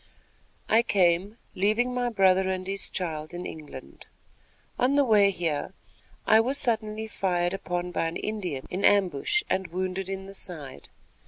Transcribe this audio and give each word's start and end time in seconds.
I 0.67 0.81
came, 0.81 1.37
leaving 1.53 1.93
my 1.93 2.09
brother 2.09 2.49
and 2.49 2.65
his 2.65 2.89
child 2.89 3.35
in 3.35 3.45
England. 3.45 4.07
On 4.79 4.95
the 4.95 5.05
way 5.05 5.29
here, 5.29 5.75
I 6.25 6.39
was 6.39 6.57
suddenly 6.57 7.05
fired 7.05 7.53
upon 7.53 7.91
by 7.91 8.07
an 8.07 8.17
Indian 8.17 8.65
in 8.71 8.83
ambush 8.83 9.43
and 9.47 9.67
wounded 9.67 10.09
in 10.09 10.25
the 10.25 10.33
side. 10.33 10.89